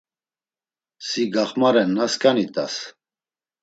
[1.07, 2.75] Si gaxmarenna skani t̆as.